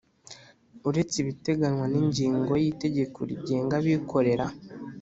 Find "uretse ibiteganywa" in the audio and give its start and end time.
0.89-1.85